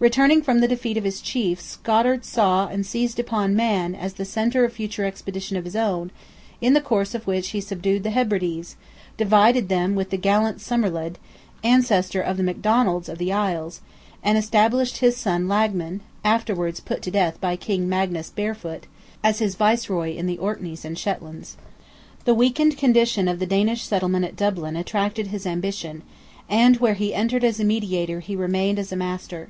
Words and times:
Returning 0.00 0.42
from 0.42 0.60
the 0.60 0.68
defeat 0.68 0.96
of 0.96 1.02
his 1.02 1.20
chiefs, 1.20 1.76
Godard 1.82 2.24
saw 2.24 2.68
and 2.68 2.86
seized 2.86 3.18
upon 3.18 3.56
Man 3.56 3.96
as 3.96 4.12
the 4.14 4.24
centre 4.24 4.64
of 4.64 4.72
future 4.72 5.04
expeditions 5.04 5.58
of 5.58 5.64
his 5.64 5.74
own, 5.74 6.12
in 6.60 6.72
the 6.72 6.80
course 6.80 7.16
of 7.16 7.26
which 7.26 7.48
he 7.48 7.60
subdued 7.60 8.04
the 8.04 8.12
Hebrides, 8.12 8.76
divided 9.16 9.68
them 9.68 9.96
with 9.96 10.10
the 10.10 10.16
gallant 10.16 10.60
Somerled 10.60 11.16
(ancestor 11.64 12.20
of 12.20 12.36
the 12.36 12.44
MacDonalds 12.44 13.08
of 13.08 13.18
the 13.18 13.32
Isles), 13.32 13.80
and 14.22 14.38
established 14.38 14.98
his 14.98 15.16
son 15.16 15.48
Lagman 15.48 15.98
(afterwards 16.22 16.78
put 16.78 17.02
to 17.02 17.10
death 17.10 17.40
by 17.40 17.56
King 17.56 17.88
Magnus 17.88 18.30
Barefoot) 18.30 18.86
as 19.24 19.40
his 19.40 19.56
viceroy 19.56 20.14
in 20.14 20.26
the 20.26 20.38
Orkneys 20.38 20.84
and 20.84 20.96
Shetlands. 20.96 21.56
The 22.24 22.34
weakened 22.34 22.78
condition 22.78 23.26
of 23.26 23.40
the 23.40 23.46
Danish 23.46 23.82
settlement 23.82 24.26
at 24.26 24.36
Dublin 24.36 24.76
attracted 24.76 25.26
his 25.26 25.44
ambition, 25.44 26.02
and 26.48 26.76
where 26.76 26.94
he 26.94 27.12
entered 27.12 27.42
as 27.42 27.58
a 27.58 27.64
mediator 27.64 28.20
he 28.20 28.36
remained 28.36 28.78
as 28.78 28.92
a 28.92 28.96
master. 28.96 29.48